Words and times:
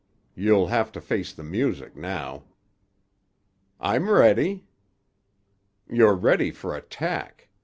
You'll 0.33 0.65
have 0.69 0.91
to 0.93 0.99
face 0.99 1.31
the 1.31 1.43
music 1.43 1.95
now." 1.95 2.45
"I'm 3.79 4.09
ready." 4.09 4.65
"You're 5.87 6.15
ready 6.15 6.49
for 6.49 6.75
attack. 6.75 7.49